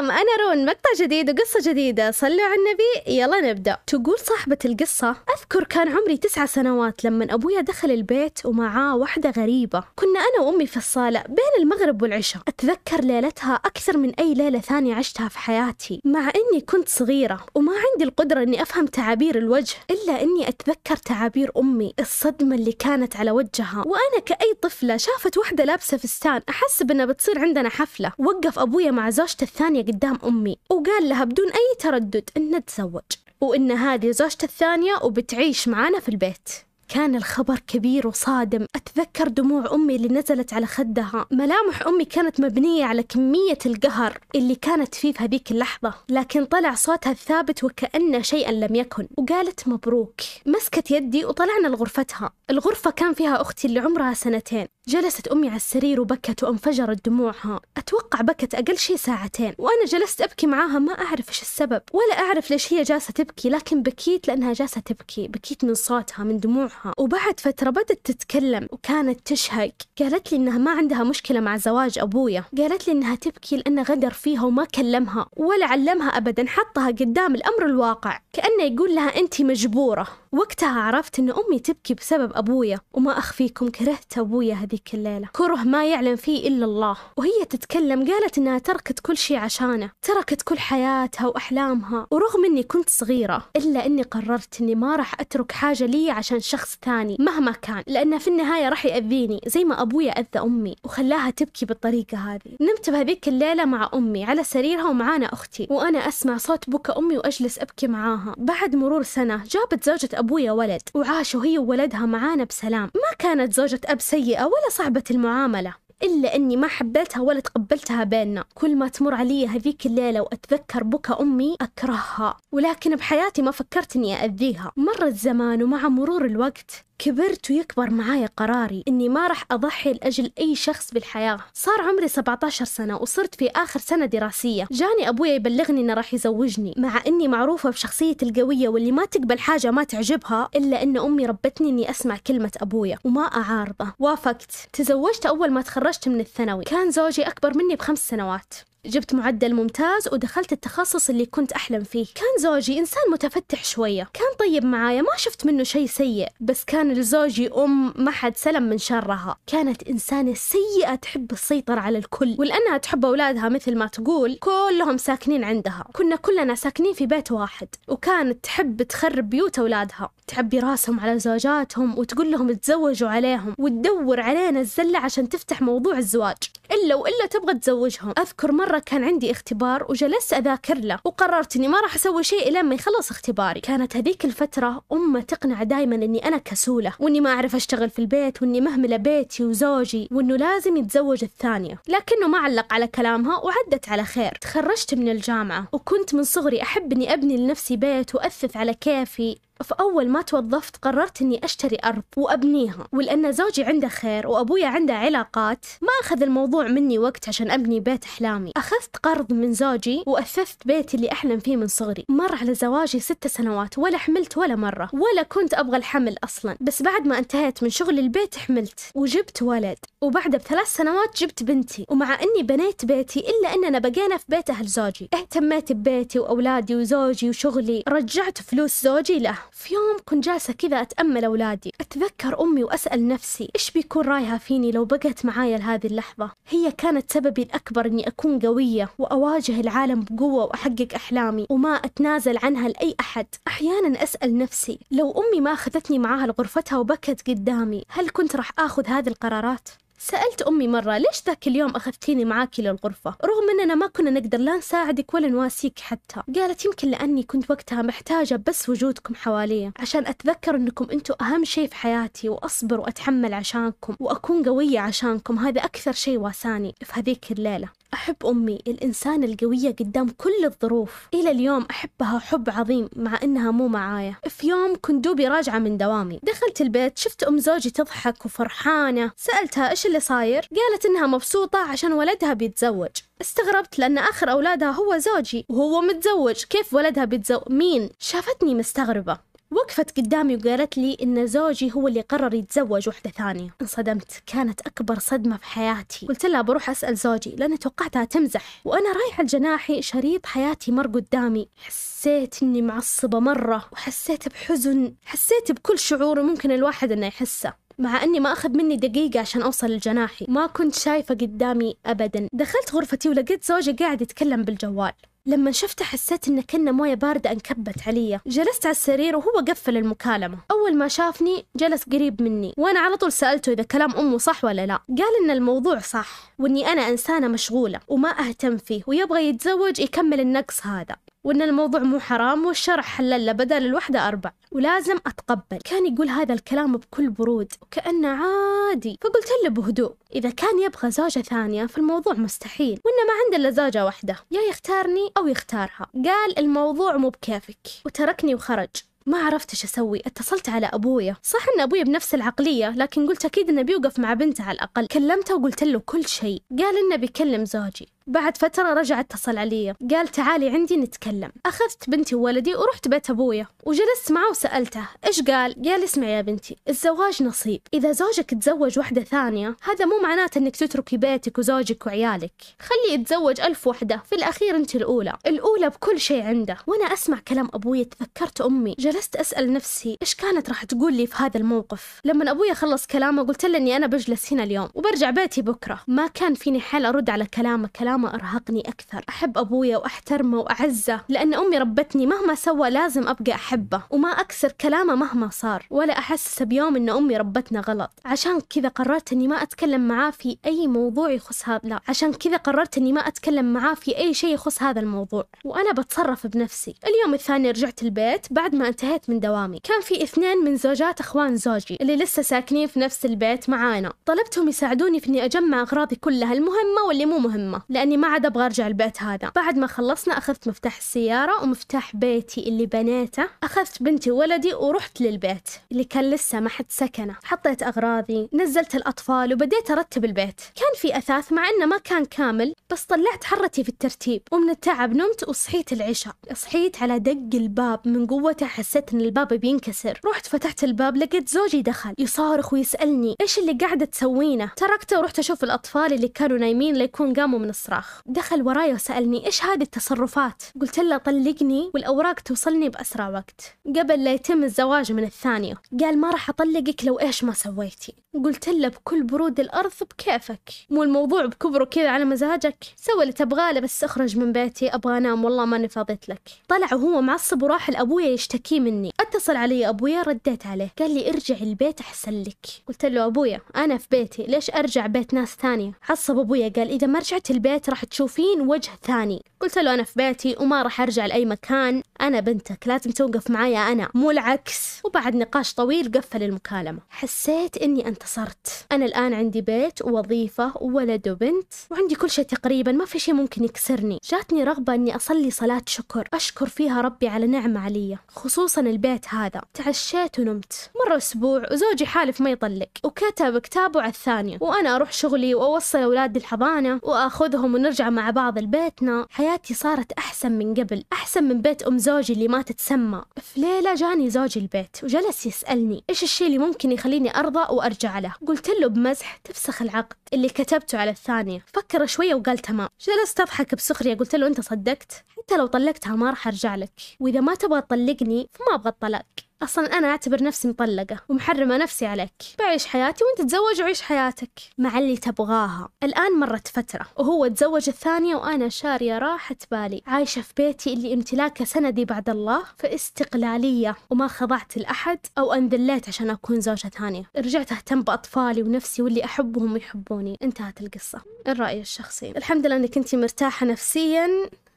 [0.00, 2.10] سلام أنا رون مقطع جديد وقصة جديدة.
[2.10, 3.76] صلوا على النبي يلا نبدأ.
[3.86, 9.82] تقول صاحبة القصة أذكر كان عمري تسعة سنوات لما أبويا دخل البيت ومعاه واحدة غريبة.
[9.96, 12.42] كنا أنا وأمي في الصالة بين المغرب والعشاء.
[12.48, 16.00] أتذكر ليلتها أكثر من أي ليلة ثانية عشتها في حياتي.
[16.04, 21.52] مع أني كنت صغيرة وما عندي القدرة أني أفهم تعابير الوجه إلا أني أتذكر تعابير
[21.56, 23.84] أمي الصدمة اللي كانت على وجهها.
[23.86, 28.12] وأنا كأي طفلة شافت واحدة لابسة فستان أحسب أنها بتصير عندنا حفلة.
[28.18, 33.02] وقف أبويا مع زوجته الثانية قدام أمي وقال لها بدون أي تردد إنه تزوج
[33.40, 36.48] وإن هذه زوجته الثانية وبتعيش معانا في البيت.
[36.90, 38.66] كان الخبر كبير وصادم.
[38.76, 41.26] أتذكر دموع أمي اللي نزلت على خدها.
[41.30, 46.74] ملامح أمي كانت مبنية على كمية القهر اللي كانت فيه في هذيك اللحظة لكن طلع
[46.74, 49.08] صوتها الثابت وكأن شيئا لم يكن.
[49.16, 50.20] وقالت مبروك.
[50.46, 52.30] مسكت يدي وطلعنا لغرفتها.
[52.50, 54.66] الغرفة كان فيها أختي اللي عمرها سنتين.
[54.88, 57.60] جلست أمي على السرير وبكت وانفجرت دموعها.
[57.76, 62.50] أتوقع بكت أقل شي ساعتين وأنا جلست أبكي معاها ما أعرف إيش السبب ولا أعرف
[62.50, 65.28] ليش هي جالسة تبكي لكن بكيت لأنها جالسة تبكي.
[65.28, 66.79] بكيت من صوتها من دموعها.
[66.98, 72.44] وبعد فترة بدت تتكلم وكانت تشهق قالت لي إنها ما عندها مشكلة مع زواج أبويا.
[72.58, 77.66] قالت لي إنها تبكي لأنه غدر فيها وما كلمها ولا علمها أبدا حطها قدام الأمر
[77.66, 78.20] الواقع.
[78.32, 80.06] كأنه يقول لها أنت مجبورة.
[80.32, 85.28] وقتها عرفت إن أمي تبكي بسبب أبويا وما أخفيكم كرهت أبويا هذيك الليلة.
[85.32, 86.96] كره ما يعلم فيه إلا الله.
[87.16, 92.90] وهي تتكلم قالت إنها تركت كل شيء عشانه تركت كل حياتها وأحلامها ورغم إني كنت
[92.90, 97.82] صغيرة إلا إني قررت إني ما راح أترك حاجة لي عشان شخص ثاني مهما كان.
[97.86, 102.56] لأنه في النهاية راح يأذيني زي ما أبويا أذى أمي وخلاها تبكي بالطريقة هذه.
[102.60, 107.58] نمت بهذيك الليلة مع أمي على سريرها ومعانا أختي وأنا أسمع صوت بكى أمي وأجلس
[107.58, 108.34] أبكي معاها.
[108.38, 112.82] بعد مرور سنة جابت زوجة أبويا ولد وعاشوا هي وولدها معانا بسلام.
[112.82, 115.74] ما كانت زوجة أب سيئة ولا صعبة المعاملة.
[116.02, 118.44] إلا أني ما حبيتها ولا تقبلتها بيننا.
[118.54, 122.36] كل ما تمر علي هذيك الليلة وأتذكر بكى أمي أكرهها.
[122.52, 128.84] ولكن بحياتي ما فكرت أني أذيها مر الزمان ومع مرور الوقت كبرت ويكبر معايا قراري
[128.88, 131.38] إني ما راح أضحي لأجل أي شخص بالحياة.
[131.54, 134.66] صار عمري 17 سنة وصرت في آخر سنة دراسية.
[134.70, 136.74] جاني أبويا يبلغني إنه راح يزوجني.
[136.76, 141.68] مع إني معروفة بشخصيتي القوية واللي ما تقبل حاجة ما تعجبها إلا إن أمي ربتني
[141.70, 143.92] إني أسمع كلمة أبويا وما أعارضه.
[143.98, 144.52] وافقت.
[144.72, 146.64] تزوجت أول ما تخرجت من الثانوي.
[146.64, 148.54] كان زوجي أكبر مني بخمس سنوات.
[148.86, 152.06] جبت معدل ممتاز ودخلت التخصص اللي كنت أحلم فيه.
[152.14, 154.08] كان زوجي إنسان متفتح شوية.
[154.12, 158.62] كان طيب معايا ما شفت منه شيء سيء بس كان لزوجي أم ما حد سلم
[158.62, 159.36] من شرها.
[159.46, 165.44] كانت إنسانة سيئة تحب السيطرة على الكل ولأنها تحب أولادها مثل ما تقول كلهم ساكنين
[165.44, 165.84] عندها.
[165.92, 170.10] كنا كلنا ساكنين في بيت واحد وكانت تحب تخرب بيوت أولادها.
[170.26, 176.36] تعبي راسهم على زوجاتهم وتقول لهم تزوجوا عليهم وتدور علينا الزلة عشان تفتح موضوع الزواج.
[176.72, 178.14] إلا وإلا تبغى تزوجهم.
[178.18, 182.64] أذكر مرة كان عندي اختبار وجلست أذاكر له وقررت إني ما راح أسوي شيء إلين
[182.64, 183.60] ما يخلص اختباري.
[183.60, 188.42] كانت هذيك الفترة أمه تقنع دايما إني أنا كسولة وإني ما أعرف أشتغل في البيت
[188.42, 191.82] وإني مهملة بيتي وزوجي وإنه لازم يتزوج الثانية.
[191.88, 194.32] لكنه ما علق على كلامها وعدت على خير.
[194.40, 199.36] تخرجت من الجامعة وكنت من صغري أحب إني أبني لنفسي بيت وأثث على كيفي.
[199.64, 205.66] فأول ما توظفت قررت إني أشتري أرض وأبنيها ولأن زوجي عنده خير وأبويا عنده علاقات
[205.82, 208.52] ما أخذ الموضوع مني وقت عشان أبني بيت أحلامي.
[208.56, 212.04] أخذت قرض من زوجي وأثثت بيتي اللي أحلم فيه من صغري.
[212.08, 216.56] مر على زواجي ست سنوات ولا حملت ولا مرة ولا كنت أبغى الحمل أصلا.
[216.60, 219.78] بس بعد ما انتهيت من شغل البيت حملت وجبت ولد.
[220.00, 221.86] وبعد بثلاث سنوات جبت بنتي.
[221.88, 225.08] ومع أني بنيت بيتي إلا أننا بقينا في بيت أهل زوجي.
[225.14, 227.82] اهتميت ببيتي وأولادي وزوجي وشغلي.
[227.88, 229.38] رجعت فلوس زوجي له.
[229.52, 231.72] في يوم كنت جالسة كذا أتأمل أولادي.
[231.80, 237.12] أتذكر أمي وأسأل نفسي إيش بيكون رأيها فيني لو بقت معايا لهذه اللحظة؟ هي كانت
[237.12, 243.26] سببي الأكبر إني أكون قوية وأواجه العالم بقوة وأحقق أحلامي وما أتنازل عنها لأي أحد.
[243.48, 248.86] أحيانا أسأل نفسي لو أمي ما أخذتني معاها لغرفتها وبكت قدامي هل كنت راح آخذ
[248.86, 249.68] هذه القرارات؟
[250.02, 254.56] سألت أمي مرة ليش ذاك اليوم أخذتيني معاكي للغرفة؟ رغم أننا ما كنا نقدر لا
[254.56, 256.22] نساعدك ولا نواسيك حتى.
[256.36, 261.68] قالت يمكن لأني كنت وقتها محتاجة بس وجودكم حواليا عشان أتذكر أنكم أنتم أهم شيء
[261.68, 267.68] في حياتي وأصبر وأتحمل عشانكم وأكون قوية عشانكم هذا أكثر شيء واساني في هذيك الليلة.
[267.94, 271.08] أحب أمي الإنسانة القوية قدام كل الظروف.
[271.14, 274.14] إلى اليوم أحبها حب عظيم مع إنها مو معايا.
[274.28, 279.10] في يوم كنت دوبي راجعة من دوامي دخلت البيت شفت أم زوجي تضحك وفرحانة.
[279.16, 282.88] سألتها إيش اللي صاير؟ قالت إنها مبسوطة عشان ولدها بيتزوج.
[283.20, 286.44] استغربت لأن آخر أولادها هو زوجي وهو متزوج.
[286.44, 289.30] كيف ولدها بيتزوج؟ مين؟ شافتني مستغربة.
[289.50, 293.54] وقفت قدامي وقالت لي إن زوجي هو اللي قرر يتزوج واحدة ثانية.
[293.62, 294.22] انصدمت.
[294.26, 296.06] كانت أكبر صدمة في حياتي.
[296.06, 298.60] قلت لها بروح أسأل زوجي لأني توقعتها تمزح.
[298.64, 301.48] وأنا رايحة الجناحي شريط حياتي مر قدامي.
[301.66, 303.64] حسيت إني معصبة مرة.
[303.72, 304.94] وحسيت بحزن.
[305.04, 307.52] حسيت بكل شعور ممكن الواحد إنه يحسه.
[307.80, 310.26] مع إني ما أخذ مني دقيقة عشان أوصل للجناحي.
[310.28, 312.28] ما كنت شايفة قدامي ابدا.
[312.32, 314.92] دخلت غرفتي ولقيت زوجي قاعد يتكلم بالجوال.
[315.26, 318.20] لما شفته حسيت انه كنا موية باردة انكبت علي.
[318.26, 320.38] جلست على السرير وهو قفل المكالمة.
[320.50, 322.54] أول ما شافني جلس قريب مني.
[322.58, 324.80] وأنا على طول سألته إذا كلام أمه صح ولا لا.
[324.88, 330.66] قال إن الموضوع صح وإني أنا إنسانة مشغولة وما أهتم فيه ويبغى يتزوج يكمل النقص
[330.66, 330.96] هذا.
[331.24, 334.32] وإن الموضوع مو حرام والشرع حلل بدل الوحدة أربع.
[334.52, 335.58] ولازم أتقبل.
[335.64, 337.52] كان يقول هذا الكلام بكل برود.
[337.62, 338.98] وكأنه عادي.
[339.02, 339.92] فقلت له بهدوء.
[340.14, 342.80] إذا كان يبغى زوجة ثانية فالموضوع مستحيل.
[342.84, 344.16] وإنه ما عنده إلا زوجة واحدة.
[344.30, 345.86] يا يختارني أو يختارها.
[346.04, 347.68] قال الموضوع مو بكيفك.
[347.84, 348.68] وتركني وخرج.
[349.06, 350.02] ما عرفت إيش أسوي.
[350.06, 351.16] اتصلت على أبويا.
[351.22, 354.86] صح إن أبويا بنفس العقلية لكن قلت أكيد إنه بيوقف مع بنته على الأقل.
[354.86, 356.42] كلمته وقلت له كل شيء.
[356.58, 357.88] قال إنه بيكلم زوجي.
[358.10, 359.74] بعد فترة رجع اتصل علي.
[359.90, 361.32] قال تعالي عندي نتكلم.
[361.46, 366.56] أخذت بنتي وولدي ورحت بيت أبويا وجلست معه وسألته إيش قال؟ قال اسمع يا بنتي
[366.68, 367.60] الزواج نصيب.
[367.74, 372.32] إذا زوجك تزوج واحدة ثانية هذا مو معناته أنك تتركي بيتك وزوجك وعيالك.
[372.60, 375.16] خليه يتزوج ألف وحدة في الأخير أنت الأولى.
[375.26, 376.56] الأولى بكل شيء عنده.
[376.66, 378.74] وأنا أسمع كلام أبوي تذكرت أمي.
[378.78, 383.22] جلست أسأل نفسي إيش كانت راح تقول لي في هذا الموقف؟ لما أبويا خلص كلامه
[383.22, 385.80] قلت له أني أنا بجلس هنا اليوم وبرجع بيتي بكرة.
[385.88, 387.70] ما كان فيني حل أرد على كلامه
[388.00, 389.04] كلامه أرهقني أكثر.
[389.08, 394.94] أحب أبويا وأحترمه وأعزه لأن أمي ربتني مهما سوى لازم أبقى أحبه وما أكسر كلامه
[394.94, 397.90] مهما صار ولا أحسس بيوم إن أمي ربتنا غلط.
[398.04, 402.36] عشان كذا قررت إني ما أتكلم معاه في أي موضوع يخص هذا لا عشان كذا
[402.36, 405.24] قررت إني ما أتكلم معاه في أي شيء يخص هذا الموضوع.
[405.44, 406.74] وأنا بتصرف بنفسي.
[406.86, 409.60] اليوم الثاني رجعت البيت بعد ما انتهيت من دوامي.
[409.62, 413.92] كان في اثنين من زوجات أخوان زوجي اللي لسه ساكنين في نفس البيت معانا.
[414.06, 418.44] طلبتهم يساعدوني في إني أجمع أغراضي كلها المهمة واللي مو مهمة لأني ما عاد أبغى
[418.44, 419.32] أرجع البيت هذا.
[419.36, 423.26] بعد ما خلصنا أخذت مفتاح السيارة ومفتاح بيتي اللي بنيته.
[423.42, 427.16] أخذت بنتي وولدي ورحت للبيت اللي كان لسه ما حد سكنه.
[427.24, 430.40] حطيت أغراضي نزلت الأطفال وبديت أرتب البيت.
[430.54, 434.22] كان في أثاث مع إنه ما كان كامل بس طلعت حرتي في الترتيب.
[434.32, 436.14] ومن التعب نمت وصحيت العشاء.
[436.34, 440.00] صحيت على دق الباب من قوته حسيت إن الباب بينكسر.
[440.06, 445.44] رحت فتحت الباب لقيت زوجي دخل يصارخ ويسألني إيش اللي قاعدة تسوينه؟ تركته ورحت أشوف
[445.44, 450.78] الأطفال اللي كانوا نايمين ليكون قاموا من الصراخ دخل وراي وسألني إيش هذه التصرفات؟ قلت
[450.78, 455.54] له طلقني والأوراق توصلني بأسرع وقت قبل لا يتم الزواج من الثانية.
[455.80, 457.94] قال ما راح أطلقك لو إيش ما سويتي.
[458.14, 460.50] قلت له بكل برود الأرض بكيفك.
[460.70, 462.64] مو الموضوع بكبره كذا على مزاجك.
[462.76, 466.20] سوي اللي تبغاه بس اخرج من بيتي أبغى أنام والله ماني فاضيت لك.
[466.48, 468.92] طلع وهو معصب وراح لأبويا يشتكي مني.
[469.00, 470.68] اتصل علي أبويا رديت عليه.
[470.78, 472.46] قال لي ارجع البيت أحسن لك.
[472.68, 476.86] قلت له أبويا أنا في بيتي ليش أرجع بيت ناس ثانية؟ عصب أبويا قال إذا
[476.86, 479.22] ما رجعت البيت راح تشوفين وجه ثاني.
[479.40, 481.82] قلت له أنا في بيتي وما راح أرجع لأي مكان.
[482.00, 483.90] أنا بنتك لازم توقف معايا أنا.
[483.94, 484.80] مو العكس.
[484.84, 486.80] وبعد نقاش طويل قفل المكالمة.
[486.90, 488.66] حسيت إني انتصرت.
[488.72, 493.44] أنا الآن عندي بيت ووظيفة وولد وبنت وعندي كل شيء تقريبا ما في شيء ممكن
[493.44, 493.98] يكسرني.
[494.10, 496.08] جاتني رغبة إني أصلي صلاة شكر.
[496.14, 497.98] أشكر فيها ربي على نعمة علي.
[498.08, 499.40] خصوصا البيت هذا.
[499.54, 500.70] تعشيت ونمت.
[500.86, 502.68] مر أسبوع وزوجي حالف ما يطلق.
[502.84, 504.38] وكتب كتابه على الثانية.
[504.40, 509.06] وأنا أروح شغلي وأوصل أولادي الحضانة وأخذهم ونرجع مع بعض لبيتنا.
[509.10, 510.84] حياتي صارت أحسن من قبل.
[510.92, 513.02] أحسن من بيت أم زوجي اللي ما تتسمى.
[513.22, 518.14] في ليلة جاني زوجي البيت وجلس يسألني إيش الشيء اللي ممكن يخليني أرضى وأرجع؟ له
[518.26, 521.44] قلت له بمزح تفسخ العقد اللي كتبته على الثانية.
[521.54, 522.68] فكر شوية وقال تمام.
[522.80, 526.80] جلست أضحك بسخرية قلت له أنت صدقت؟ حتى لو طلقتها ما راح أرجع لك.
[527.00, 529.06] وإذا ما تبغى تطلقني فما أبغى الطلاق.
[529.42, 532.12] أصلا أنا أعتبر نفسي مطلقة ومحرمة نفسي عليك.
[532.38, 534.30] بعيش حياتي وأنت تتزوج وعيش حياتك.
[534.58, 535.68] مع اللي تبغاها.
[535.82, 539.82] الآن مرت فترة وهو تزوج الثانية وأنا شارية راحة بالي.
[539.86, 545.88] عايشة في بيتي اللي امتلاكه سندي بعد الله في استقلالية وما خضعت لأحد أو أنذليت
[545.88, 547.04] عشان أكون زوجة ثانية.
[547.16, 551.00] رجعت أهتم بأطفالي ونفسي واللي أحبهم ويحبوني انتهت القصة.
[551.28, 552.10] الرأي الشخصي.
[552.10, 554.08] الحمد لله أنك أنت مرتاحة نفسيا.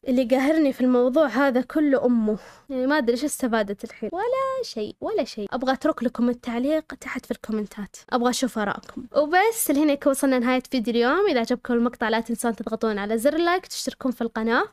[0.08, 2.38] اللي قاهرني في الموضوع هذا كله أمه.
[2.70, 4.10] يعني ما أدري إيش استفادت الحين.
[4.14, 5.48] ولا شيء ولا شيء.
[5.52, 7.98] أبغى أترك لكم التعليق تحت في الكومنتات.
[8.10, 9.04] أبغى أشوف آرائكم.
[9.16, 11.28] وبس لهنا وصلنا نهاية فيديو اليوم.
[11.30, 14.64] إذا عجبكم المقطع لا تنسون تضغطون على زر لايك وتشتركون في القناة.